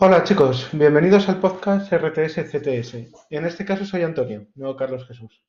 Hola 0.00 0.22
chicos, 0.22 0.68
bienvenidos 0.72 1.28
al 1.28 1.40
podcast 1.40 1.92
RTS 1.92 2.44
CTS. 2.52 2.94
En 3.30 3.44
este 3.44 3.64
caso 3.64 3.84
soy 3.84 4.02
Antonio, 4.02 4.46
no 4.54 4.76
Carlos 4.76 5.04
Jesús. 5.08 5.42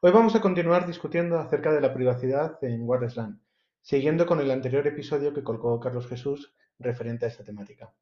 Hoy 0.00 0.10
vamos 0.10 0.34
a 0.34 0.40
continuar 0.40 0.86
discutiendo 0.86 1.38
acerca 1.38 1.70
de 1.70 1.82
la 1.82 1.92
privacidad 1.92 2.56
en 2.62 2.88
WordSlan, 2.88 3.42
siguiendo 3.82 4.24
con 4.24 4.40
el 4.40 4.50
anterior 4.50 4.86
episodio 4.86 5.34
que 5.34 5.44
colgó 5.44 5.78
Carlos 5.78 6.06
Jesús 6.06 6.54
referente 6.78 7.26
a 7.26 7.28
esta 7.28 7.44
temática. 7.44 7.92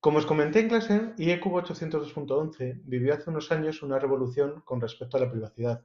Como 0.00 0.18
os 0.18 0.26
comenté 0.26 0.60
en 0.60 0.68
clase, 0.68 1.14
IECUB 1.16 1.62
802.11 1.64 2.82
vivió 2.84 3.14
hace 3.14 3.30
unos 3.30 3.50
años 3.52 3.82
una 3.82 3.98
revolución 3.98 4.60
con 4.66 4.82
respecto 4.82 5.16
a 5.16 5.20
la 5.20 5.30
privacidad. 5.30 5.82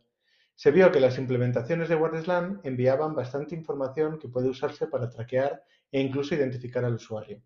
Se 0.56 0.72
vio 0.72 0.92
que 0.92 1.00
las 1.00 1.18
implementaciones 1.18 1.88
de 1.88 1.96
WordSlan 1.96 2.60
enviaban 2.64 3.16
bastante 3.16 3.56
información 3.56 4.20
que 4.20 4.28
puede 4.28 4.50
usarse 4.50 4.88
para 4.88 5.10
traquear 5.10 5.64
e 5.90 6.02
incluso 6.02 6.36
identificar 6.36 6.84
al 6.84 6.96
usuario. 6.96 7.42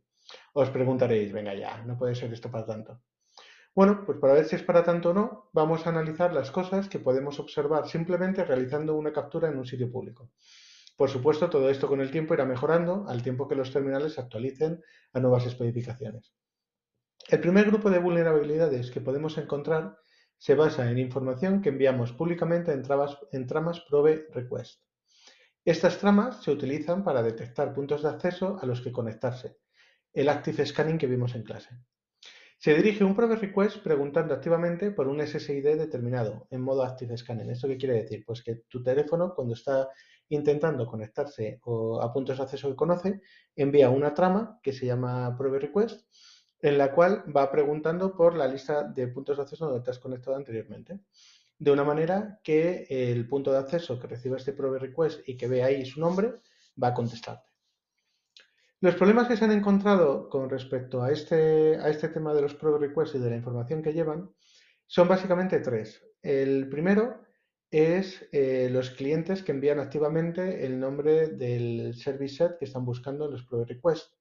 Os 0.53 0.69
preguntaréis, 0.69 1.31
venga 1.31 1.53
ya, 1.53 1.83
no 1.83 1.97
puede 1.97 2.15
ser 2.15 2.31
esto 2.33 2.49
para 2.51 2.65
tanto. 2.65 3.01
Bueno, 3.75 4.03
pues 4.05 4.17
para 4.17 4.33
ver 4.33 4.45
si 4.45 4.55
es 4.55 4.63
para 4.63 4.83
tanto 4.83 5.11
o 5.11 5.13
no, 5.13 5.49
vamos 5.53 5.85
a 5.85 5.89
analizar 5.89 6.33
las 6.33 6.51
cosas 6.51 6.89
que 6.89 6.99
podemos 6.99 7.39
observar 7.39 7.87
simplemente 7.87 8.43
realizando 8.43 8.95
una 8.95 9.13
captura 9.13 9.49
en 9.49 9.57
un 9.57 9.65
sitio 9.65 9.91
público. 9.91 10.31
Por 10.97 11.09
supuesto, 11.09 11.49
todo 11.49 11.69
esto 11.69 11.87
con 11.87 12.01
el 12.01 12.11
tiempo 12.11 12.33
irá 12.33 12.45
mejorando 12.45 13.05
al 13.07 13.23
tiempo 13.23 13.47
que 13.47 13.55
los 13.55 13.71
terminales 13.71 14.15
se 14.15 14.21
actualicen 14.21 14.83
a 15.13 15.19
nuevas 15.19 15.45
especificaciones. 15.45 16.33
El 17.29 17.39
primer 17.39 17.67
grupo 17.67 17.89
de 17.89 17.99
vulnerabilidades 17.99 18.91
que 18.91 18.99
podemos 18.99 19.37
encontrar 19.37 19.97
se 20.37 20.55
basa 20.55 20.89
en 20.89 20.97
información 20.97 21.61
que 21.61 21.69
enviamos 21.69 22.11
públicamente 22.11 22.73
en, 22.73 22.83
en 23.31 23.47
tramas 23.47 23.79
Probe 23.81 24.27
Request. 24.33 24.81
Estas 25.63 25.99
tramas 25.99 26.43
se 26.43 26.51
utilizan 26.51 27.03
para 27.03 27.21
detectar 27.21 27.73
puntos 27.73 28.03
de 28.03 28.09
acceso 28.09 28.57
a 28.61 28.65
los 28.65 28.81
que 28.81 28.91
conectarse, 28.91 29.57
el 30.13 30.29
Active 30.29 30.65
Scanning 30.65 30.97
que 30.97 31.07
vimos 31.07 31.35
en 31.35 31.43
clase. 31.43 31.69
Se 32.57 32.73
dirige 32.73 33.05
un 33.05 33.15
Probe 33.15 33.37
Request 33.37 33.77
preguntando 33.77 34.33
activamente 34.33 34.91
por 34.91 35.07
un 35.07 35.25
SSID 35.25 35.77
determinado 35.77 36.45
en 36.51 36.61
modo 36.61 36.83
Active 36.83 37.17
Scanning. 37.17 37.49
¿Esto 37.49 37.69
qué 37.69 37.77
quiere 37.77 38.01
decir? 38.01 38.25
Pues 38.25 38.43
que 38.43 38.55
tu 38.67 38.83
teléfono, 38.83 39.33
cuando 39.33 39.53
está 39.53 39.87
intentando 40.27 40.85
conectarse 40.85 41.61
a 42.01 42.13
puntos 42.13 42.37
de 42.37 42.43
acceso 42.43 42.69
que 42.69 42.75
conoce, 42.75 43.21
envía 43.55 43.89
una 43.89 44.13
trama 44.13 44.59
que 44.61 44.73
se 44.73 44.85
llama 44.85 45.35
Probe 45.37 45.59
Request, 45.59 46.01
en 46.61 46.77
la 46.77 46.91
cual 46.91 47.23
va 47.33 47.49
preguntando 47.49 48.13
por 48.13 48.35
la 48.35 48.45
lista 48.45 48.83
de 48.83 49.07
puntos 49.07 49.37
de 49.37 49.43
acceso 49.43 49.65
donde 49.65 49.81
te 49.81 49.91
has 49.91 49.99
conectado 49.99 50.35
anteriormente. 50.35 50.99
De 51.57 51.71
una 51.71 51.85
manera 51.85 52.39
que 52.43 52.87
el 52.89 53.27
punto 53.27 53.53
de 53.53 53.59
acceso 53.59 53.97
que 53.99 54.07
recibe 54.07 54.35
este 54.35 54.51
Probe 54.53 54.79
Request 54.79 55.27
y 55.27 55.37
que 55.37 55.47
ve 55.47 55.63
ahí 55.63 55.85
su 55.85 55.99
nombre 56.01 56.35
va 56.81 56.89
a 56.89 56.93
contestarte. 56.93 57.48
Los 58.81 58.95
problemas 58.95 59.27
que 59.27 59.35
se 59.35 59.43
han 59.43 59.51
encontrado 59.51 60.29
con 60.29 60.49
respecto 60.49 61.03
a 61.03 61.11
este, 61.11 61.75
a 61.75 61.89
este 61.89 62.07
tema 62.07 62.33
de 62.33 62.41
los 62.41 62.55
probe 62.55 62.87
requests 62.87 63.15
y 63.15 63.19
de 63.19 63.29
la 63.29 63.35
información 63.35 63.81
que 63.81 63.91
llevan 63.91 64.29
son 64.87 65.09
básicamente 65.09 65.59
tres. 65.59 66.01
El 66.21 66.69
primero 66.69 67.21
es 67.69 68.25
eh, 68.31 68.69
los 68.71 68.91
clientes 68.91 69.43
que 69.43 69.51
envían 69.51 69.79
activamente 69.79 70.65
el 70.65 70.79
nombre 70.79 71.27
del 71.27 71.93
service 71.93 72.35
set 72.35 72.57
que 72.57 72.65
están 72.65 72.85
buscando 72.85 73.25
en 73.25 73.31
los 73.31 73.43
probe 73.43 73.65
requests. 73.65 74.15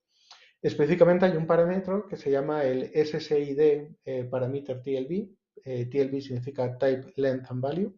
Específicamente 0.60 1.26
hay 1.26 1.36
un 1.36 1.46
parámetro 1.46 2.08
que 2.08 2.16
se 2.16 2.32
llama 2.32 2.64
el 2.64 2.90
SSID 2.92 3.60
eh, 4.04 4.24
parameter 4.24 4.82
TLB. 4.82 5.28
Eh, 5.64 5.86
TLB 5.86 6.20
significa 6.20 6.76
Type, 6.76 7.12
Length 7.14 7.50
and 7.52 7.62
Value. 7.62 7.94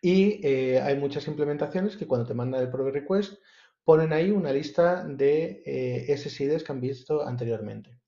Y 0.00 0.46
hay 0.46 0.96
muchas 0.96 1.26
implementaciones 1.26 1.96
que 1.96 2.06
cuando 2.06 2.24
te 2.24 2.32
mandan 2.32 2.62
el 2.62 2.70
probe 2.70 2.92
request 2.92 3.42
ponen 3.88 4.12
ahí 4.12 4.30
una 4.30 4.52
lista 4.52 5.02
de 5.02 5.62
eh, 5.64 6.14
SSIDs 6.14 6.62
que 6.62 6.72
han 6.72 6.80
visto 6.82 7.26
anteriormente. 7.26 7.98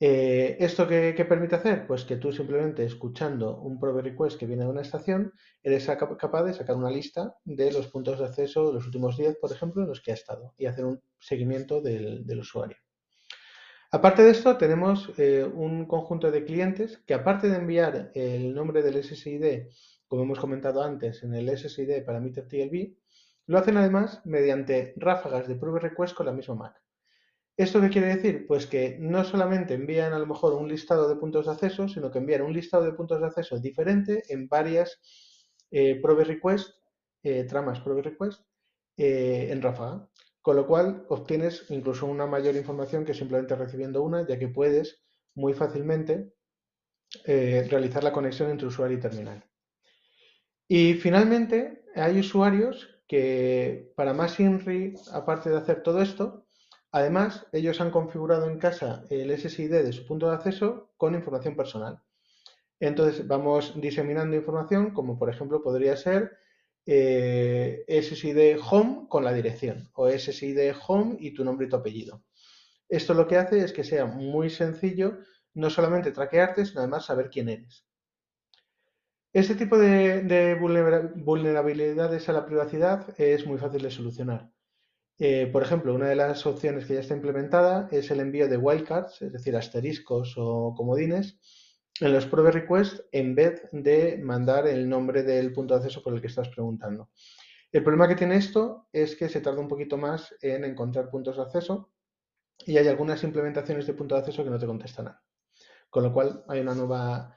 Eh, 0.00 0.56
¿Esto 0.58 0.88
qué, 0.88 1.24
permite 1.28 1.54
hacer? 1.54 1.86
Pues 1.86 2.02
que 2.02 2.16
tú 2.16 2.32
simplemente 2.32 2.82
escuchando 2.84 3.60
un 3.60 3.78
probe 3.78 4.02
request 4.02 4.36
que 4.36 4.46
viene 4.46 4.64
de 4.64 4.70
una 4.70 4.80
estación, 4.80 5.32
eres 5.62 5.86
capaz 5.86 6.42
de 6.42 6.54
sacar 6.54 6.74
una 6.74 6.90
lista 6.90 7.36
de 7.44 7.70
los 7.70 7.86
puntos 7.86 8.18
de 8.18 8.24
acceso 8.24 8.66
de 8.66 8.72
los 8.72 8.86
últimos 8.86 9.16
10, 9.16 9.36
por 9.36 9.52
ejemplo, 9.52 9.82
en 9.82 9.90
los 9.90 10.00
que 10.00 10.10
ha 10.10 10.14
estado 10.14 10.54
y 10.58 10.66
hacer 10.66 10.86
un 10.86 11.00
seguimiento 11.20 11.80
del, 11.80 12.26
usuario. 12.36 12.78
Aparte 13.92 14.24
de 14.24 14.32
esto, 14.32 14.56
tenemos 14.56 15.12
eh, 15.18 15.44
un 15.44 15.86
conjunto 15.86 16.32
de 16.32 16.44
clientes 16.44 16.98
que 17.06 17.14
aparte 17.14 17.48
de 17.48 17.58
enviar 17.58 18.10
el 18.16 18.52
nombre 18.52 18.82
del 18.82 19.04
SSID, 19.04 19.68
como 20.08 20.24
hemos 20.24 20.40
comentado 20.40 20.82
antes, 20.82 21.22
en 21.22 21.32
el 21.32 21.56
SSID 21.56 22.04
parameter 22.04 22.48
TLB, 22.48 23.03
lo 23.46 23.58
hacen 23.58 23.76
además 23.76 24.20
mediante 24.24 24.94
ráfagas 24.96 25.48
de 25.48 25.56
prueba 25.56 25.78
request 25.78 26.14
con 26.14 26.26
la 26.26 26.32
misma 26.32 26.54
Mac. 26.54 26.82
¿Esto 27.56 27.80
qué 27.80 27.88
quiere 27.88 28.08
decir? 28.08 28.46
Pues 28.48 28.66
que 28.66 28.96
no 28.98 29.22
solamente 29.24 29.74
envían 29.74 30.12
a 30.12 30.18
lo 30.18 30.26
mejor 30.26 30.54
un 30.54 30.68
listado 30.68 31.08
de 31.08 31.16
puntos 31.16 31.46
de 31.46 31.52
acceso, 31.52 31.88
sino 31.88 32.10
que 32.10 32.18
envían 32.18 32.42
un 32.42 32.52
listado 32.52 32.84
de 32.84 32.94
puntos 32.94 33.20
de 33.20 33.26
acceso 33.26 33.60
diferente 33.60 34.24
en 34.28 34.48
varias 34.48 34.98
eh, 35.70 36.00
request, 36.02 36.70
eh, 37.22 37.44
tramas 37.44 37.80
probe 37.80 38.02
request 38.02 38.42
eh, 38.96 39.48
en 39.50 39.62
ráfaga. 39.62 40.08
Con 40.42 40.56
lo 40.56 40.66
cual 40.66 41.06
obtienes 41.08 41.64
incluso 41.70 42.06
una 42.06 42.26
mayor 42.26 42.56
información 42.56 43.04
que 43.04 43.14
simplemente 43.14 43.54
recibiendo 43.54 44.02
una, 44.02 44.26
ya 44.26 44.38
que 44.38 44.48
puedes 44.48 45.02
muy 45.34 45.54
fácilmente 45.54 46.34
eh, 47.24 47.66
realizar 47.70 48.02
la 48.02 48.12
conexión 48.12 48.50
entre 48.50 48.66
usuario 48.66 48.98
y 48.98 49.00
terminal. 49.00 49.44
Y 50.68 50.94
finalmente 50.94 51.84
hay 51.94 52.18
usuarios 52.18 52.88
que 53.06 53.92
para 53.96 54.14
más 54.14 54.40
INRI, 54.40 54.94
aparte 55.12 55.50
de 55.50 55.58
hacer 55.58 55.82
todo 55.82 56.00
esto, 56.00 56.46
además 56.90 57.46
ellos 57.52 57.80
han 57.80 57.90
configurado 57.90 58.48
en 58.48 58.58
casa 58.58 59.04
el 59.10 59.30
SSID 59.30 59.70
de 59.70 59.92
su 59.92 60.06
punto 60.06 60.28
de 60.28 60.36
acceso 60.36 60.92
con 60.96 61.14
información 61.14 61.56
personal. 61.56 62.00
Entonces 62.80 63.26
vamos 63.26 63.80
diseminando 63.80 64.36
información 64.36 64.92
como 64.92 65.18
por 65.18 65.30
ejemplo 65.30 65.62
podría 65.62 65.96
ser 65.96 66.38
eh, 66.86 67.84
SSID 67.88 68.58
home 68.68 69.06
con 69.08 69.24
la 69.24 69.32
dirección 69.32 69.88
o 69.94 70.08
SSID 70.08 70.72
home 70.86 71.16
y 71.18 71.32
tu 71.32 71.44
nombre 71.44 71.66
y 71.66 71.70
tu 71.70 71.76
apellido. 71.76 72.22
Esto 72.88 73.14
lo 73.14 73.26
que 73.26 73.38
hace 73.38 73.58
es 73.60 73.72
que 73.72 73.84
sea 73.84 74.06
muy 74.06 74.50
sencillo 74.50 75.18
no 75.54 75.70
solamente 75.70 76.10
traquearte, 76.10 76.66
sino 76.66 76.80
además 76.80 77.06
saber 77.06 77.30
quién 77.30 77.48
eres. 77.48 77.86
Este 79.34 79.56
tipo 79.56 79.76
de, 79.76 80.54
vulnerabilidades 81.16 82.28
a 82.28 82.32
la 82.32 82.46
privacidad 82.46 83.20
es 83.20 83.44
muy 83.44 83.58
fácil 83.58 83.82
de 83.82 83.90
solucionar. 83.90 84.48
Eh, 85.18 85.48
por 85.52 85.64
ejemplo, 85.64 85.92
una 85.92 86.06
de 86.06 86.14
las 86.14 86.46
opciones 86.46 86.86
que 86.86 86.94
ya 86.94 87.00
está 87.00 87.16
implementada 87.16 87.88
es 87.90 88.12
el 88.12 88.20
envío 88.20 88.46
de 88.46 88.56
wildcards, 88.56 89.22
es 89.22 89.32
decir, 89.32 89.56
asteriscos 89.56 90.34
o 90.36 90.72
comodines, 90.76 91.40
en 91.98 92.12
los 92.12 92.26
probe 92.26 92.52
requests 92.52 93.02
en 93.10 93.34
vez 93.34 93.68
de 93.72 94.18
mandar 94.18 94.68
el 94.68 94.88
nombre 94.88 95.24
del 95.24 95.52
punto 95.52 95.74
de 95.74 95.78
acceso 95.78 96.00
por 96.00 96.14
el 96.14 96.20
que 96.20 96.28
estás 96.28 96.48
preguntando. 96.50 97.10
El 97.72 97.82
problema 97.82 98.06
que 98.06 98.14
tiene 98.14 98.36
esto 98.36 98.86
es 98.92 99.16
que 99.16 99.28
se 99.28 99.40
tarda 99.40 99.58
un 99.58 99.68
poquito 99.68 99.96
más 99.96 100.32
en 100.42 100.62
encontrar 100.62 101.10
puntos 101.10 101.38
de 101.38 101.42
acceso 101.42 101.90
y 102.64 102.76
hay 102.76 102.86
algunas 102.86 103.24
implementaciones 103.24 103.84
de 103.88 103.94
punto 103.94 104.14
de 104.14 104.20
acceso 104.20 104.44
que 104.44 104.50
no 104.50 104.60
te 104.60 104.66
contestan. 104.66 105.12
Con 105.90 106.04
lo 106.04 106.12
cual 106.12 106.44
hay 106.46 106.60
una 106.60 106.76
nueva 106.76 107.36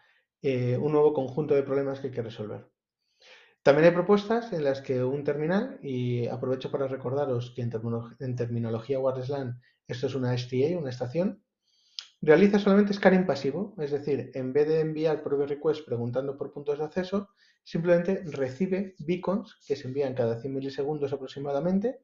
eh, 0.50 0.78
un 0.78 0.94
nuevo 0.94 1.12
conjunto 1.12 1.56
de 1.56 1.64
problemas 1.64 2.00
que 2.00 2.08
hay 2.08 2.14
que 2.14 2.22
resolver. 2.22 2.70
También 3.64 3.90
hay 3.90 3.92
propuestas 3.92 4.54
en 4.54 4.64
las 4.64 4.80
que 4.80 5.04
un 5.04 5.26
terminal, 5.26 5.78
y 5.84 6.26
aprovecho 6.28 6.72
para 6.72 6.88
recordaros 6.88 7.52
que 7.54 7.62
en, 7.62 8.36
terminología 8.38 8.98
WordSlan 8.98 9.60
esto 9.90 10.08
es 10.08 10.16
una 10.16 10.38
STA, 10.38 10.78
una 10.78 10.90
estación, 10.90 11.44
realiza 12.22 12.60
solamente 12.60 12.94
scanning 12.94 13.26
pasivo, 13.26 13.76
es 13.78 13.92
decir, 13.92 14.32
en 14.36 14.54
vez 14.54 14.70
de 14.70 14.80
enviar 14.80 15.22
probe 15.22 15.48
request 15.48 15.86
preguntando 15.86 16.38
por 16.38 16.54
puntos 16.54 16.78
de 16.78 16.86
acceso, 16.86 17.28
simplemente 17.66 18.24
recibe 18.24 18.96
beacons 19.00 19.60
que 19.68 19.76
se 19.76 19.90
envían 19.90 20.14
cada 20.14 20.40
100 20.40 20.54
milisegundos 20.54 21.12
aproximadamente 21.12 22.00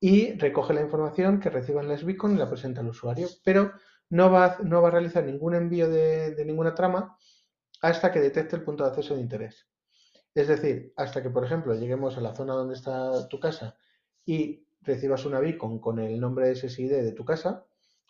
y 0.00 0.32
recoge 0.32 0.74
la 0.74 0.82
información 0.82 1.38
que 1.38 1.50
reciban 1.50 1.86
las 1.86 2.04
beacons 2.04 2.34
y 2.34 2.38
la 2.38 2.50
presenta 2.50 2.80
al 2.80 2.88
usuario, 2.88 3.28
pero 3.44 3.74
no 4.10 4.28
va, 4.32 4.58
no 4.64 4.82
va 4.82 4.88
a 4.88 4.90
realizar 4.90 5.22
ningún 5.22 5.54
envío 5.54 5.88
de 5.88 6.44
ninguna 6.44 6.74
trama 6.74 7.16
hasta 7.82 8.12
que 8.12 8.20
detecte 8.20 8.56
el 8.56 8.62
punto 8.62 8.84
de 8.84 8.90
acceso 8.90 9.14
de 9.14 9.20
interés. 9.20 9.66
Es 10.34 10.48
decir, 10.48 10.92
hasta 10.96 11.22
que, 11.22 11.30
por 11.30 11.44
ejemplo, 11.44 11.74
lleguemos 11.74 12.16
a 12.16 12.20
la 12.20 12.34
zona 12.34 12.54
donde 12.54 12.74
está 12.74 13.26
tu 13.28 13.40
casa 13.40 13.76
y 14.24 14.66
recibas 14.82 15.24
una 15.24 15.40
beacon 15.40 15.78
con 15.78 15.98
el 15.98 16.20
nombre 16.20 16.48
de 16.48 16.56
SSID 16.56 16.90
de 16.90 17.12
tu 17.12 17.24
casa, 17.24 17.66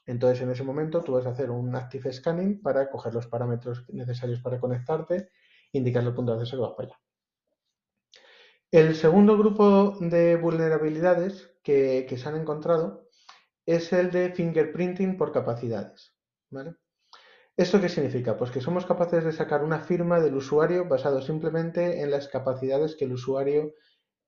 entonces 0.06 0.42
en 0.42 0.50
ese 0.50 0.62
momento 0.62 1.02
tú 1.02 1.12
vas 1.12 1.26
a 1.26 1.30
hacer 1.30 1.50
un 1.50 1.74
Active 1.74 2.12
Scanning 2.12 2.62
para 2.62 2.90
coger 2.90 3.14
los 3.14 3.26
parámetros 3.26 3.84
necesarios 3.88 4.40
para 4.40 4.60
conectarte, 4.60 5.30
indicar 5.72 6.02
el 6.04 6.14
punto 6.14 6.32
de 6.32 6.38
acceso 6.38 6.56
que 6.56 6.62
va 6.62 6.76
para 6.76 6.88
allá. 6.88 7.00
El 8.70 8.94
segundo 8.94 9.38
grupo 9.38 9.96
de 10.00 10.36
vulnerabilidades 10.36 11.52
que, 11.62 12.06
que 12.08 12.18
se 12.18 12.28
han 12.28 12.36
encontrado 12.36 13.08
es 13.64 13.92
el 13.92 14.10
de 14.10 14.32
fingerprinting 14.32 15.16
por 15.16 15.32
capacidades. 15.32 16.16
¿vale? 16.50 16.76
¿Esto 17.56 17.80
qué 17.80 17.88
significa? 17.88 18.36
Pues 18.36 18.50
que 18.50 18.60
somos 18.60 18.84
capaces 18.84 19.24
de 19.24 19.32
sacar 19.32 19.64
una 19.64 19.80
firma 19.80 20.20
del 20.20 20.34
usuario 20.34 20.86
basado 20.86 21.22
simplemente 21.22 22.02
en 22.02 22.10
las 22.10 22.28
capacidades 22.28 22.96
que 22.96 23.06
el 23.06 23.12
usuario 23.12 23.74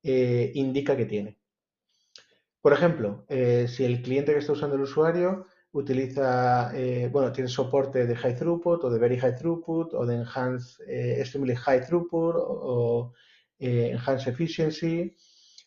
eh, 0.01 0.51
indica 0.55 0.97
que 0.97 1.05
tiene. 1.05 1.37
Por 2.59 2.73
ejemplo, 2.73 3.25
eh, 3.29 3.67
si 3.67 3.85
el 3.85 4.01
cliente 4.01 4.33
que 4.33 4.39
está 4.39 4.53
usando 4.53 4.75
el 4.77 4.81
usuario 4.81 5.45
utiliza, 5.73 6.71
eh, 6.75 7.07
bueno, 7.11 7.31
tiene 7.31 7.49
soporte 7.49 8.07
de 8.07 8.15
high 8.15 8.35
throughput 8.35 8.83
o 8.83 8.89
de 8.89 8.97
very 8.97 9.19
high 9.19 9.35
throughput 9.35 9.93
o 9.93 10.05
de 10.07 10.15
enhanced, 10.15 10.83
extremely 10.87 11.53
high 11.53 11.81
throughput 11.85 12.35
o, 12.35 13.13
eh, 13.59 13.91
enhanced 13.91 14.33
efficiency, 14.33 15.15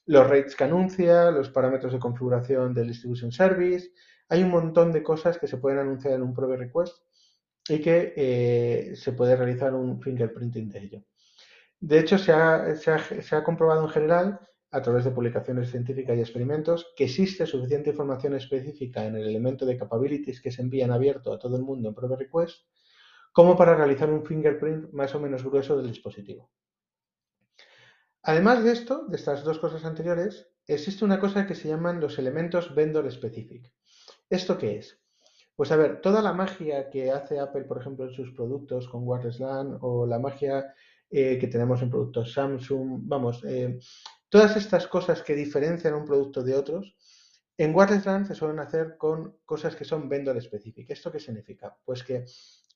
los 0.06 0.28
rates 0.28 0.56
que 0.56 0.64
anuncia, 0.64 1.30
los 1.30 1.48
parámetros 1.50 1.92
de 1.92 2.00
configuración 2.00 2.74
del 2.74 2.88
distribution 2.88 3.30
service. 3.30 3.92
Hay 4.28 4.42
un 4.42 4.50
montón 4.50 4.90
de 4.90 5.04
cosas 5.04 5.38
que 5.38 5.46
se 5.46 5.58
pueden 5.58 5.78
anunciar 5.78 6.14
en 6.14 6.22
un 6.22 6.34
prove 6.34 6.56
request 6.56 6.96
y 7.68 7.80
que 7.80 8.94
se 8.96 9.12
puede 9.12 9.36
realizar 9.36 9.74
un 9.74 10.00
fingerprinting 10.00 10.68
de 10.68 10.78
ello. 10.78 11.04
De 11.80 11.98
hecho, 11.98 12.18
se 12.18 12.32
ha 12.32 13.44
comprobado 13.44 13.84
en 13.84 13.90
general 13.90 14.40
a 14.70 14.80
través 14.80 15.04
de 15.04 15.10
publicaciones 15.10 15.70
científicas 15.70 16.16
y 16.16 16.20
experimentos, 16.20 16.94
que 16.96 17.04
existe 17.04 17.44
suficiente 17.44 17.90
información 17.90 18.34
específica 18.34 19.04
en 19.04 19.16
el 19.16 19.28
elemento 19.28 19.66
de 19.66 19.76
capabilities 19.76 20.40
que 20.40 20.50
se 20.50 20.62
envían 20.62 20.90
abierto 20.90 21.30
a 21.30 21.38
todo 21.38 21.56
el 21.56 21.62
mundo 21.62 21.90
en 21.90 21.94
Prove 21.94 22.16
Request, 22.16 22.64
como 23.32 23.54
para 23.54 23.74
realizar 23.74 24.10
un 24.10 24.24
fingerprint 24.24 24.90
más 24.92 25.14
o 25.14 25.20
menos 25.20 25.44
grueso 25.44 25.76
del 25.76 25.88
dispositivo. 25.88 26.50
Además 28.22 28.64
de 28.64 28.72
esto, 28.72 29.04
de 29.08 29.16
estas 29.16 29.44
dos 29.44 29.58
cosas 29.58 29.84
anteriores, 29.84 30.48
existe 30.66 31.04
una 31.04 31.20
cosa 31.20 31.46
que 31.46 31.54
se 31.54 31.68
llaman 31.68 32.00
los 32.00 32.18
elementos 32.18 32.74
vendor 32.74 33.10
specific. 33.12 33.70
¿Esto 34.30 34.56
qué 34.56 34.78
es? 34.78 35.01
Pues 35.56 35.70
a 35.70 35.76
ver, 35.76 36.00
toda 36.00 36.22
la 36.22 36.32
magia 36.32 36.88
que 36.90 37.10
hace 37.10 37.38
Apple, 37.38 37.64
por 37.64 37.80
ejemplo, 37.80 38.06
en 38.06 38.12
sus 38.12 38.32
productos 38.32 38.88
con 38.88 39.06
Wireless 39.06 39.40
LAN 39.40 39.78
o 39.80 40.06
la 40.06 40.18
magia 40.18 40.74
eh, 41.10 41.38
que 41.38 41.46
tenemos 41.46 41.82
en 41.82 41.90
productos 41.90 42.32
Samsung, 42.32 43.02
vamos, 43.04 43.44
eh, 43.44 43.78
Todas 44.32 44.56
estas 44.56 44.86
cosas 44.86 45.20
que 45.20 45.34
diferencian 45.34 45.92
un 45.92 46.06
producto 46.06 46.42
de 46.42 46.54
otros, 46.54 46.96
en 47.58 47.74
Wireless 47.74 48.06
LAN 48.06 48.24
se 48.24 48.34
suelen 48.34 48.60
hacer 48.60 48.96
con 48.96 49.36
cosas 49.44 49.76
que 49.76 49.84
son 49.84 50.08
vendor 50.08 50.40
specific. 50.40 50.88
¿Esto 50.88 51.12
qué 51.12 51.20
significa? 51.20 51.76
Pues 51.84 52.02
que 52.02 52.24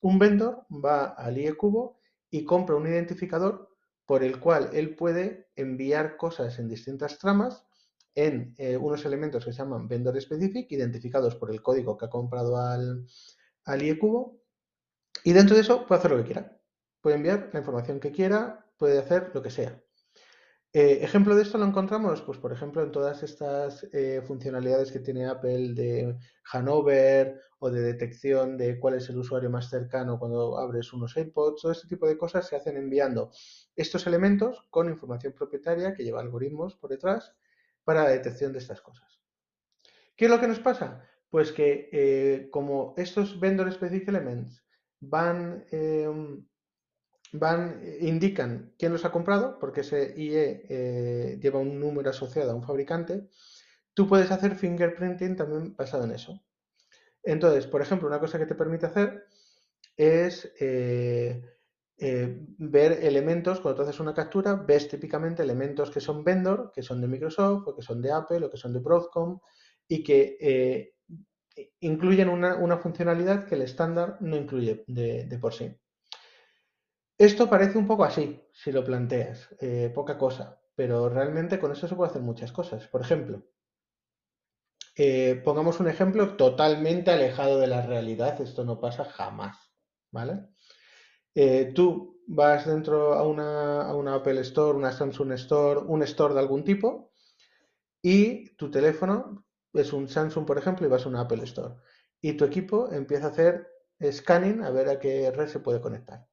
un 0.02 0.18
vendor 0.18 0.66
va 0.70 1.14
al 1.14 1.38
IE 1.38 1.54
Cubo 1.54 1.98
y 2.28 2.44
compra 2.44 2.76
un 2.76 2.86
identificador 2.86 3.70
por 4.04 4.22
el 4.22 4.38
cual 4.38 4.68
él 4.74 4.94
puede 4.96 5.48
enviar 5.56 6.18
cosas 6.18 6.58
en 6.58 6.68
distintas 6.68 7.18
tramas 7.18 7.64
en 8.16 8.54
eh, 8.56 8.76
unos 8.76 9.04
elementos 9.04 9.44
que 9.44 9.52
se 9.52 9.58
llaman 9.58 9.86
vendor 9.86 10.20
specific, 10.20 10.72
identificados 10.72 11.36
por 11.36 11.50
el 11.52 11.62
código 11.62 11.96
que 11.96 12.06
ha 12.06 12.10
comprado 12.10 12.56
al, 12.56 13.06
al 13.64 13.82
IE 13.82 13.98
Cubo, 13.98 14.40
y 15.22 15.32
dentro 15.32 15.54
de 15.54 15.62
eso 15.62 15.86
puede 15.86 15.98
hacer 15.98 16.10
lo 16.10 16.16
que 16.18 16.24
quiera. 16.24 16.58
Puede 17.00 17.16
enviar 17.16 17.50
la 17.52 17.60
información 17.60 18.00
que 18.00 18.10
quiera, 18.10 18.66
puede 18.78 18.98
hacer 18.98 19.30
lo 19.34 19.42
que 19.42 19.50
sea. 19.50 19.80
Eh, 20.72 20.98
ejemplo 21.02 21.34
de 21.34 21.42
esto 21.42 21.58
lo 21.58 21.66
encontramos, 21.66 22.22
pues 22.22 22.38
por 22.38 22.52
ejemplo, 22.52 22.82
en 22.82 22.90
todas 22.90 23.22
estas 23.22 23.86
eh, 23.92 24.22
funcionalidades 24.26 24.92
que 24.92 25.00
tiene 25.00 25.26
Apple 25.26 25.74
de 25.74 26.16
Hanover 26.52 27.40
o 27.58 27.70
de 27.70 27.80
detección 27.80 28.56
de 28.56 28.78
cuál 28.78 28.94
es 28.94 29.08
el 29.08 29.18
usuario 29.18 29.50
más 29.50 29.70
cercano 29.70 30.18
cuando 30.18 30.58
abres 30.58 30.92
unos 30.92 31.16
iPods, 31.16 31.62
todo 31.62 31.72
este 31.72 31.88
tipo 31.88 32.06
de 32.06 32.18
cosas 32.18 32.46
se 32.46 32.56
hacen 32.56 32.76
enviando 32.76 33.30
estos 33.74 34.06
elementos 34.06 34.66
con 34.70 34.88
información 34.88 35.32
propietaria 35.32 35.94
que 35.94 36.04
lleva 36.04 36.20
algoritmos 36.20 36.76
por 36.76 36.90
detrás 36.90 37.34
para 37.86 38.02
la 38.02 38.10
detección 38.10 38.52
de 38.52 38.58
estas 38.58 38.82
cosas. 38.82 39.22
¿Qué 40.16 40.24
es 40.24 40.30
lo 40.30 40.40
que 40.40 40.48
nos 40.48 40.58
pasa? 40.58 41.08
Pues 41.30 41.52
que 41.52 41.88
eh, 41.92 42.48
como 42.50 42.94
estos 42.96 43.38
vendor 43.38 43.72
specific 43.72 44.08
elements 44.08 44.64
van 45.00 45.64
em, 45.70 46.44
van, 47.32 47.80
indican 48.00 48.74
quién 48.76 48.92
los 48.92 49.04
ha 49.04 49.12
comprado, 49.12 49.58
porque 49.60 49.82
ese 49.82 50.14
IE 50.16 50.66
eh, 50.68 51.38
lleva 51.40 51.60
un 51.60 51.78
número 51.78 52.10
asociado 52.10 52.50
a 52.50 52.54
un 52.54 52.64
fabricante, 52.64 53.28
tú 53.94 54.08
puedes 54.08 54.30
hacer 54.32 54.56
fingerprinting 54.56 55.36
también 55.36 55.76
basado 55.76 56.04
en 56.04 56.12
eso. 56.12 56.42
Entonces, 57.22 57.66
por 57.66 57.82
ejemplo, 57.82 58.08
una 58.08 58.20
cosa 58.20 58.38
que 58.38 58.46
te 58.46 58.54
permite 58.56 58.86
hacer 58.86 59.26
es 59.96 60.52
eh, 61.98 62.06
eh, 62.08 62.46
ver 62.58 63.04
elementos, 63.04 63.60
cuando 63.60 63.76
tú 63.76 63.82
haces 63.88 64.00
una 64.00 64.14
captura, 64.14 64.54
ves 64.54 64.88
típicamente 64.88 65.42
elementos 65.42 65.90
que 65.90 66.00
son 66.00 66.24
vendor, 66.24 66.72
que 66.74 66.82
son 66.82 67.00
de 67.00 67.08
Microsoft, 67.08 67.68
o 67.68 67.76
que 67.76 67.82
son 67.82 68.02
de 68.02 68.12
Apple, 68.12 68.44
o 68.44 68.50
que 68.50 68.56
son 68.56 68.72
de 68.72 68.80
Broadcom, 68.80 69.40
y 69.88 70.02
que 70.02 70.94
incluyen 71.80 72.28
una, 72.28 72.78
funcionalidad 72.78 73.46
que 73.46 73.54
el 73.54 73.62
estándar 73.62 74.18
no 74.20 74.36
incluye 74.36 74.84
de 74.86 75.38
por 75.38 75.54
sí. 75.54 75.74
Esto 77.18 77.48
parece 77.48 77.78
un 77.78 77.86
poco 77.86 78.04
así, 78.04 78.42
si 78.52 78.70
lo 78.72 78.84
planteas, 78.84 79.48
eh, 79.60 79.90
poca 79.94 80.18
cosa, 80.18 80.60
pero 80.74 81.08
realmente 81.08 81.58
con 81.58 81.72
eso 81.72 81.88
se 81.88 81.94
puede 81.94 82.10
hacer 82.10 82.20
muchas 82.20 82.52
cosas. 82.52 82.86
Por 82.88 83.00
ejemplo, 83.00 83.42
eh, 84.96 85.40
pongamos 85.42 85.80
un 85.80 85.88
ejemplo 85.88 86.36
totalmente 86.36 87.10
alejado 87.10 87.58
de 87.58 87.68
la 87.68 87.80
realidad, 87.80 88.38
esto 88.42 88.64
no 88.64 88.80
pasa 88.80 89.06
jamás, 89.06 89.56
¿vale? 90.10 90.46
Eh, 91.36 91.70
tú 91.72 92.20
vas 92.26 92.66
dentro 92.66 93.14
a 93.14 93.24
una, 93.24 94.14
Apple 94.14 94.40
Store, 94.40 94.76
una 94.76 94.90
Samsung 94.90 95.32
Store, 95.34 95.82
un 95.86 96.02
store 96.02 96.34
de 96.34 96.40
algún 96.40 96.64
tipo, 96.64 97.12
y 98.02 98.56
tu 98.56 98.72
teléfono 98.72 99.46
es 99.72 99.92
un 99.92 100.08
Samsung, 100.08 100.44
por 100.44 100.58
ejemplo, 100.58 100.84
y 100.84 100.90
vas 100.90 101.06
a 101.06 101.08
una 101.08 101.20
Apple 101.20 101.44
Store. 101.44 101.76
Y 102.20 102.32
tu 102.32 102.44
equipo 102.44 102.90
empieza 102.90 103.26
a 103.26 103.30
hacer 103.30 103.68
scanning 104.02 104.64
a 104.64 104.70
ver 104.70 104.88
a 104.88 104.98
qué 104.98 105.30
red 105.30 105.46
se 105.46 105.60
puede 105.60 105.80
conectar 105.80 106.26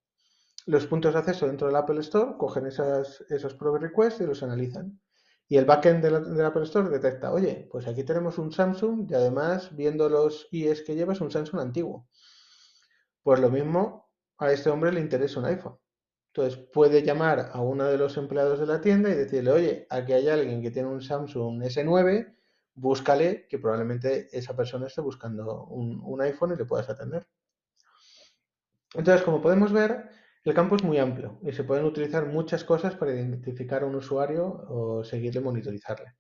los 0.65 0.87
puntos 0.87 1.13
de 1.13 1.19
acceso 1.19 1.47
dentro 1.47 1.67
del 1.67 1.75
Apple 1.75 1.99
Store 1.99 2.35
cogen 2.37 2.67
esos 2.67 3.53
probe 3.55 3.79
requests 3.79 4.21
y 4.21 4.25
los 4.25 4.43
analizan. 4.43 4.99
Y 5.49 5.57
el 5.57 5.65
backend 5.65 6.03
del, 6.03 6.45
Apple 6.45 6.63
Store 6.63 6.89
detecta, 6.89 7.31
oye, 7.31 7.67
pues 7.69 7.85
aquí 7.87 8.03
tenemos 8.03 8.37
un 8.37 8.51
Samsung 8.51 9.11
y 9.11 9.13
además, 9.13 9.75
viendo 9.75 10.09
los 10.09 10.47
IEs 10.51 10.81
que 10.83 10.95
lleva, 10.95 11.13
es 11.13 11.21
un 11.21 11.31
Samsung 11.31 11.59
antiguo. 11.59 12.07
Pues 13.21 13.39
lo 13.39 13.49
mismo, 13.49 14.02
a 14.43 14.51
este 14.51 14.69
hombre 14.69 14.91
le 14.91 14.99
interesa 15.01 15.39
un 15.39 15.45
iPhone. 15.45 15.77
Entonces 16.35 16.59
puede 16.73 17.03
llamar 17.03 17.51
a 17.53 17.61
uno 17.61 17.85
de 17.85 17.97
los 17.97 18.17
empleados 18.17 18.59
de 18.59 18.65
la 18.65 18.81
tienda 18.81 19.09
y 19.09 19.13
decirle, 19.13 19.51
oye, 19.51 19.87
aquí 19.89 20.13
hay 20.13 20.29
alguien 20.29 20.61
que 20.63 20.71
tiene 20.71 20.89
un 20.89 21.01
Samsung 21.01 21.61
S9, 21.61 22.35
búscale 22.73 23.47
que 23.47 23.59
probablemente 23.59 24.29
esa 24.35 24.55
persona 24.55 24.87
esté 24.87 25.01
buscando 25.01 25.65
un, 25.65 26.21
iPhone 26.21 26.53
y 26.53 26.57
le 26.57 26.65
puedas 26.65 26.89
atender. 26.89 27.27
Entonces, 28.95 29.23
como 29.23 29.41
podemos 29.41 29.71
ver, 29.71 30.09
el 30.43 30.53
campo 30.55 30.75
es 30.75 30.83
muy 30.83 30.97
amplio 30.97 31.39
y 31.43 31.51
se 31.51 31.63
pueden 31.63 31.85
utilizar 31.85 32.25
muchas 32.25 32.63
cosas 32.63 32.95
para 32.95 33.13
identificar 33.13 33.83
a 33.83 33.85
un 33.85 33.95
usuario 33.95 34.65
o 34.69 35.03
seguirle, 35.03 35.39
monitorizarle. 35.39 36.15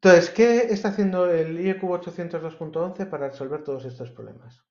Entonces, 0.00 0.30
¿qué 0.30 0.58
está 0.70 0.88
haciendo 0.88 1.28
el 1.30 1.60
IEQ 1.60 1.82
802.11 1.82 3.08
para 3.08 3.28
resolver 3.28 3.64
todos 3.64 3.84
estos 3.84 4.10
problemas? 4.10 4.64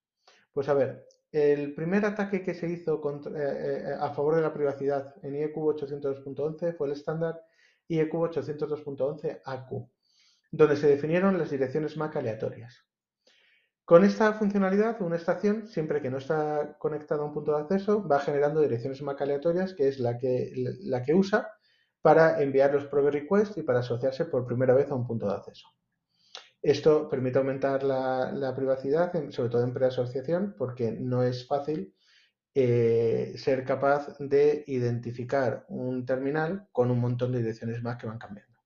Pues 0.53 0.67
a 0.67 0.73
ver, 0.73 1.07
el 1.31 1.73
primer 1.73 2.05
ataque 2.05 2.43
que 2.43 2.53
se 2.53 2.67
hizo 2.67 3.01
eh, 3.35 3.39
eh, 3.39 3.97
a 3.99 4.09
favor 4.13 4.35
de 4.35 4.41
la 4.41 4.53
privacidad 4.53 5.15
en 5.23 5.35
IEQ 5.35 5.55
802.11 5.55 6.75
fue 6.75 6.87
el 6.87 6.93
estándar 6.93 7.41
IEQ 7.87 8.13
802.11 8.13 9.41
AQ, 9.45 9.89
donde 10.51 10.75
se 10.75 10.87
definieron 10.87 11.37
las 11.37 11.49
direcciones 11.49 11.95
MAC 11.95 12.17
aleatorias. 12.17 12.85
Con 13.85 14.03
esta 14.03 14.33
funcionalidad, 14.33 15.01
una 15.01 15.15
estación, 15.15 15.67
siempre 15.67 16.01
que 16.01 16.09
no 16.09 16.17
está 16.17 16.77
conectada 16.77 17.21
a 17.21 17.25
un 17.25 17.33
punto 17.33 17.55
de 17.55 17.61
acceso, 17.61 18.07
va 18.07 18.19
generando 18.19 18.61
direcciones 18.61 19.01
MAC 19.01 19.21
aleatorias, 19.21 19.73
que 19.73 19.87
es 19.87 19.99
la 19.99 20.17
que, 20.17 20.53
la 20.83 21.03
que 21.03 21.13
usa 21.13 21.49
para 22.01 22.41
enviar 22.41 22.73
los 22.73 22.85
probe 22.85 23.11
requests 23.11 23.57
y 23.57 23.63
para 23.63 23.79
asociarse 23.79 24.25
por 24.25 24.45
primera 24.45 24.73
vez 24.73 24.89
a 24.91 24.95
un 24.95 25.07
punto 25.07 25.27
de 25.27 25.33
acceso. 25.33 25.67
Esto 26.61 27.09
permite 27.09 27.39
aumentar 27.39 27.83
la, 27.83 28.53
privacidad, 28.55 29.11
sobre 29.31 29.49
todo 29.49 29.63
en 29.63 29.73
preasociación, 29.73 30.55
porque 30.57 30.91
no 30.91 31.23
es 31.23 31.47
fácil 31.47 31.95
eh, 32.53 33.33
ser 33.37 33.65
capaz 33.65 34.17
de 34.19 34.63
identificar 34.67 35.65
un 35.69 36.05
terminal 36.05 36.67
con 36.71 36.91
un 36.91 36.99
montón 36.99 37.31
de 37.31 37.39
direcciones 37.39 37.81
MAC 37.81 38.01
que 38.01 38.07
van 38.07 38.19
cambiando. 38.19 38.59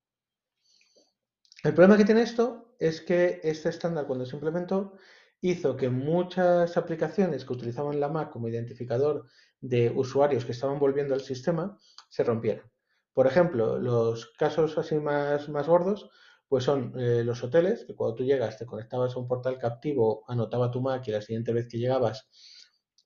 El 1.63 1.73
problema 1.73 1.97
que 1.97 2.05
tiene 2.05 2.21
esto 2.21 2.75
es 2.79 3.01
que 3.01 3.39
este 3.43 3.69
estándar 3.69 4.05
cuando 4.05 4.25
se 4.25 4.35
implementó 4.35 4.97
hizo 5.41 5.77
que 5.77 5.89
muchas 5.89 6.75
aplicaciones 6.77 7.45
que 7.45 7.53
utilizaban 7.53 7.99
la 7.99 8.09
Mac 8.09 8.29
como 8.29 8.49
identificador 8.49 9.25
de 9.61 9.89
usuarios 9.89 10.45
que 10.45 10.51
estaban 10.51 10.79
volviendo 10.79 11.13
al 11.13 11.21
sistema 11.21 11.77
se 12.09 12.23
rompieran. 12.23 12.69
Por 13.13 13.27
ejemplo, 13.27 13.79
los 13.79 14.33
casos 14.37 14.77
así 14.77 14.95
más, 14.95 15.47
más 15.49 15.67
gordos 15.67 16.09
pues 16.47 16.63
son 16.63 16.93
eh, 16.97 17.23
los 17.23 17.43
hoteles, 17.43 17.85
que 17.85 17.95
cuando 17.95 18.15
tú 18.15 18.23
llegas 18.23 18.57
te 18.57 18.65
conectabas 18.65 19.15
a 19.15 19.19
un 19.19 19.27
portal 19.27 19.57
captivo, 19.57 20.23
anotaba 20.27 20.71
tu 20.71 20.81
Mac 20.81 21.07
y 21.07 21.11
la 21.11 21.21
siguiente 21.21 21.53
vez 21.53 21.67
que 21.67 21.77
llegabas 21.77 22.29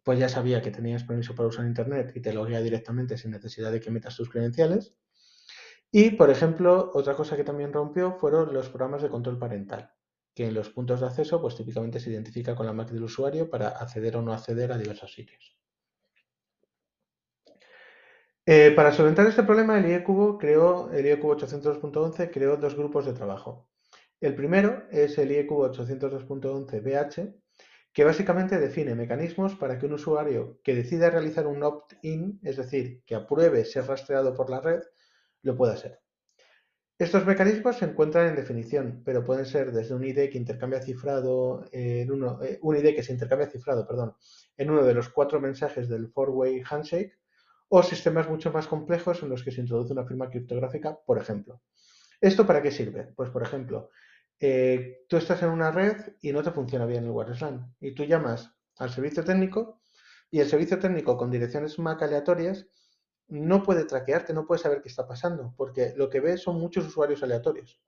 pues 0.04 0.18
ya 0.18 0.28
sabía 0.28 0.62
que 0.62 0.72
tenías 0.72 1.04
permiso 1.04 1.36
para 1.36 1.50
usar 1.50 1.68
Internet 1.68 2.14
y 2.16 2.22
te 2.22 2.34
loguea 2.34 2.62
directamente 2.62 3.16
sin 3.16 3.30
necesidad 3.30 3.72
de 3.72 3.80
que 3.80 3.92
metas 3.92 4.16
tus 4.16 4.28
credenciales. 4.28 4.96
Y, 5.92 6.10
por 6.12 6.32
ejemplo, 6.32 6.90
otra 6.96 7.16
cosa 7.16 7.36
que 7.36 7.44
también 7.44 7.74
rompió 7.74 8.14
fueron 8.14 8.52
los 8.52 8.70
programas 8.70 9.04
de 9.04 9.10
control 9.10 9.38
parental, 9.38 9.92
que 10.34 10.48
en 10.48 10.56
los 10.56 10.70
puntos 10.70 11.02
de 11.02 11.06
acceso, 11.06 11.40
pues 11.42 11.56
típicamente 11.56 12.00
se 12.00 12.10
identifica 12.10 12.56
con 12.56 12.66
la 12.66 12.74
Mac 12.74 12.90
del 12.90 13.04
usuario 13.04 13.52
para 13.52 13.70
acceder 13.70 14.18
o 14.18 14.24
no 14.24 14.34
acceder 14.34 14.72
a 14.72 14.80
diversos 14.80 15.14
sitios. 15.14 15.59
Eh, 18.52 18.72
para 18.72 18.92
solventar 18.92 19.28
este 19.28 19.44
problema, 19.44 19.78
el 19.78 19.86
IECubo 19.86 20.40
creó, 20.40 20.92
el 20.92 21.06
IECubo 21.06 21.38
802.11 21.38 22.32
creó 22.34 22.58
dos 22.58 22.74
grupos 22.74 23.06
de 23.06 23.14
trabajo. 23.14 23.70
El 24.20 24.34
primero 24.34 24.88
es 24.90 25.20
el 25.20 25.32
IEQ 25.32 25.52
802.11bh, 25.52 27.36
que 27.94 28.04
básicamente 28.04 28.58
define 28.58 28.96
mecanismos 28.96 29.54
para 29.54 29.78
que 29.78 29.86
un 29.86 29.94
usuario 29.94 30.60
que 30.64 30.74
decida 30.74 31.12
realizar 31.12 31.46
un 31.46 31.62
opt-in, 31.62 32.40
es 32.42 32.58
decir, 32.58 33.04
que 33.06 33.14
apruebe 33.14 33.66
ser 33.66 33.86
rastreado 33.86 34.34
por 34.34 34.50
la 34.50 34.62
red, 34.62 34.82
lo 35.44 35.56
pueda 35.56 35.74
hacer. 35.74 36.00
Estos 36.98 37.28
mecanismos 37.28 37.78
se 37.78 37.86
encuentran 37.86 38.30
en 38.30 38.36
definición, 38.36 39.04
pero 39.06 39.24
pueden 39.24 39.46
ser 39.46 39.72
desde 39.72 39.94
un 39.94 40.04
ID 40.04 40.28
que 40.32 40.40
intercambia 40.40 40.82
cifrado 40.82 41.66
en 41.72 42.12
uno, 42.12 42.42
eh, 42.42 42.58
un 42.64 42.76
ID 42.78 42.96
que 42.96 43.04
se 43.04 43.14
intercambia 43.14 43.48
cifrado, 43.48 43.86
perdón, 43.86 44.16
en 44.58 44.72
uno 44.72 44.84
de 44.84 44.96
los 44.96 45.10
cuatro 45.10 45.40
mensajes 45.40 45.88
del 45.88 46.08
four-way 46.08 46.64
handshake, 46.68 47.20
o 47.70 47.84
sistemas 47.84 48.28
mucho 48.28 48.52
más 48.52 48.68
complejos 48.68 49.22
en 49.24 49.30
los 49.30 49.44
que 49.44 49.52
se 49.52 49.62
introduce 49.62 49.94
una 49.94 50.06
firma 50.06 50.30
criptográfica, 50.30 50.98
por 51.06 51.20
ejemplo. 51.20 51.62
¿Esto 52.20 52.46
para 52.46 52.62
qué 52.62 52.72
sirve? 52.72 53.14
Pues, 53.16 53.30
por 53.30 53.44
ejemplo, 53.44 53.90
eh, 54.40 55.06
tú 55.08 55.18
estás 55.18 55.42
en 55.44 55.50
una 55.50 55.72
red 55.72 55.98
y 56.22 56.32
no 56.32 56.44
te 56.44 56.52
funciona 56.52 56.86
bien 56.86 57.06
el 57.06 57.12
wireless 57.12 57.42
LAN 57.42 57.76
y 57.80 57.94
tú 57.94 58.04
llamas 58.06 58.52
al 58.78 58.90
servicio 58.90 59.24
técnico 59.24 59.82
y 60.32 60.40
el 60.40 60.48
servicio 60.48 60.80
técnico 60.80 61.18
con 61.18 61.30
direcciones 61.30 61.78
MAC 61.78 62.04
aleatorias 62.04 62.68
no 63.28 63.62
puede 63.64 63.86
traquearte, 63.86 64.34
no 64.34 64.46
puede 64.48 64.62
saber 64.62 64.82
qué 64.82 64.90
está 64.90 65.08
pasando, 65.08 65.54
porque 65.56 65.94
lo 65.96 66.10
que 66.10 66.20
ve 66.20 66.38
son 66.38 66.60
muchos 66.60 66.88
usuarios 66.88 67.22
aleatorios. 67.22 67.80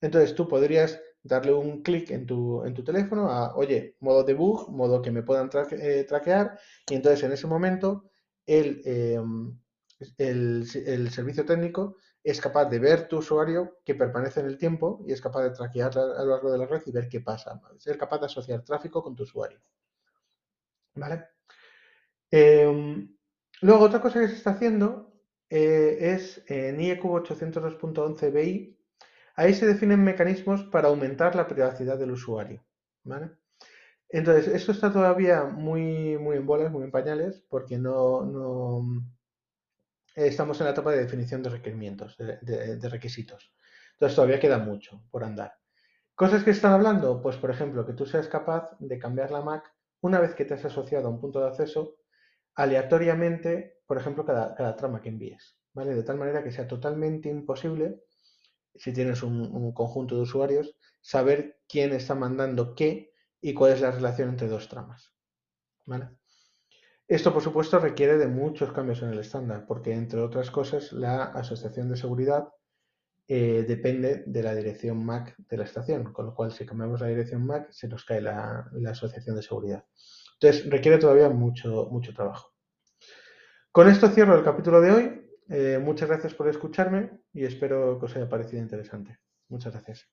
Entonces 0.00 0.34
tú 0.34 0.46
podrías 0.46 1.00
darle 1.22 1.52
un 1.52 1.82
clic 1.82 2.10
en 2.10 2.26
tu, 2.26 2.64
en 2.64 2.74
tu 2.74 2.84
teléfono 2.84 3.28
a, 3.30 3.56
oye, 3.56 3.96
modo 4.00 4.22
debug, 4.22 4.70
modo 4.70 5.02
que 5.02 5.10
me 5.10 5.22
puedan 5.22 5.50
eh, 5.72 6.04
traquear, 6.08 6.58
y 6.88 6.94
entonces 6.94 7.24
en 7.24 7.32
ese 7.32 7.46
momento 7.48 8.10
el, 8.48 8.82
em, 8.84 9.58
el, 10.16 10.66
el 10.86 11.10
servicio 11.10 11.44
técnico 11.44 11.96
es 12.24 12.40
capaz 12.40 12.64
de 12.66 12.78
ver 12.78 13.08
tu 13.08 13.18
usuario 13.18 13.78
que 13.84 13.94
permanece 13.94 14.40
en 14.40 14.46
el 14.46 14.58
tiempo 14.58 15.04
y 15.06 15.12
es 15.12 15.20
capaz 15.20 15.42
de 15.42 15.50
traquear 15.50 15.96
a 15.98 16.24
lo 16.24 16.30
largo 16.30 16.50
de 16.50 16.58
la 16.58 16.66
red 16.66 16.82
y 16.86 16.92
ver 16.92 17.08
qué 17.08 17.20
pasa. 17.20 17.60
Ser 17.78 17.98
capaz 17.98 18.18
de 18.18 18.26
asociar 18.26 18.62
tráfico 18.64 19.02
con 19.02 19.14
tu 19.14 19.22
usuario. 19.22 19.60
¿Vale? 20.94 21.28
Em, 22.30 23.16
luego, 23.62 23.84
otra 23.84 24.00
cosa 24.00 24.20
que 24.20 24.28
se 24.28 24.34
está 24.34 24.50
haciendo 24.50 25.12
eh, 25.50 25.96
es 26.00 26.42
en 26.48 26.80
IEQ 26.80 27.04
802.11bi, 27.04 28.76
ahí 29.36 29.54
se 29.54 29.66
definen 29.66 30.02
mecanismos 30.04 30.64
para 30.64 30.88
aumentar 30.88 31.34
la 31.34 31.46
privacidad 31.46 31.98
del 31.98 32.12
usuario. 32.12 32.64
¿Vale? 33.04 33.30
Entonces, 34.10 34.48
esto 34.48 34.72
está 34.72 34.92
todavía 34.92 35.44
muy, 35.44 36.16
muy 36.18 36.36
en 36.36 36.46
bolas, 36.46 36.72
muy 36.72 36.84
en 36.84 36.90
pañales, 36.90 37.44
porque 37.48 37.76
no, 37.76 38.24
no 38.24 39.04
estamos 40.14 40.58
en 40.60 40.66
la 40.66 40.72
etapa 40.72 40.92
de 40.92 40.98
definición 40.98 41.42
de 41.42 41.50
requerimientos, 41.50 42.16
de, 42.16 42.88
requisitos. 42.88 43.52
Entonces 43.92 44.16
todavía 44.16 44.40
queda 44.40 44.58
mucho 44.58 45.02
por 45.10 45.24
andar. 45.24 45.54
Cosas 46.14 46.42
que 46.42 46.50
están 46.50 46.72
hablando, 46.72 47.20
pues 47.22 47.36
por 47.36 47.50
ejemplo, 47.50 47.86
que 47.86 47.92
tú 47.92 48.06
seas 48.06 48.28
capaz 48.28 48.76
de 48.78 48.98
cambiar 48.98 49.30
la 49.30 49.42
MAC 49.42 49.72
una 50.00 50.20
vez 50.20 50.34
que 50.34 50.44
te 50.44 50.54
has 50.54 50.64
asociado 50.64 51.06
a 51.06 51.10
un 51.10 51.20
punto 51.20 51.40
de 51.40 51.48
acceso 51.48 51.96
aleatoriamente, 52.54 53.78
por 53.86 53.98
ejemplo, 53.98 54.24
cada, 54.24 54.76
trama 54.76 55.00
que 55.00 55.10
envíes, 55.10 55.58
¿vale? 55.74 55.94
De 55.94 56.02
tal 56.02 56.18
manera 56.18 56.42
que 56.42 56.50
sea 56.50 56.66
totalmente 56.66 57.28
imposible, 57.28 58.02
si 58.74 58.92
tienes 58.92 59.22
un 59.22 59.72
conjunto 59.72 60.16
de 60.16 60.22
usuarios, 60.22 60.76
saber 61.00 61.60
quién 61.68 61.92
está 61.92 62.14
mandando 62.14 62.74
qué 62.74 63.12
y 63.40 63.54
cuál 63.54 63.72
es 63.72 63.80
la 63.80 63.90
relación 63.90 64.30
entre 64.30 64.48
dos 64.48 64.68
tramas. 64.68 65.12
Esto, 67.06 67.32
por 67.32 67.42
supuesto, 67.42 67.78
requiere 67.78 68.18
de 68.18 68.28
muchos 68.28 68.72
cambios 68.72 69.02
en 69.02 69.10
el 69.10 69.18
estándar, 69.18 69.64
porque, 69.66 69.94
entre 69.94 70.20
otras 70.20 70.50
cosas, 70.50 70.92
la 70.92 71.24
asociación 71.24 71.88
de 71.88 71.96
seguridad 71.96 72.48
eh, 73.26 73.64
depende 73.66 74.24
de 74.26 74.42
la 74.42 74.54
dirección 74.54 75.04
MAC 75.04 75.34
de 75.36 75.56
la 75.56 75.64
estación, 75.64 76.12
con 76.12 76.26
lo 76.26 76.34
cual, 76.34 76.52
si 76.52 76.66
cambiamos 76.66 77.00
la 77.00 77.06
dirección 77.06 77.46
MAC, 77.46 77.70
se 77.70 77.88
nos 77.88 78.04
cae 78.04 78.20
la, 78.20 78.70
asociación 78.88 79.36
de 79.36 79.42
seguridad. 79.42 79.84
Entonces, 80.34 80.70
requiere 80.70 80.98
todavía 80.98 81.30
mucho, 81.30 81.88
mucho 81.90 82.12
trabajo. 82.12 82.52
Con 83.72 83.88
esto 83.88 84.08
cierro 84.08 84.36
el 84.36 84.44
capítulo 84.44 84.80
de 84.80 84.90
hoy. 84.90 85.24
Eh, 85.50 85.78
muchas 85.82 86.08
gracias 86.08 86.34
por 86.34 86.48
escucharme 86.48 87.22
y 87.32 87.44
espero 87.44 87.98
que 87.98 88.04
os 88.04 88.16
haya 88.16 88.28
parecido 88.28 88.62
interesante. 88.62 89.18
Muchas 89.48 89.72
gracias. 89.72 90.08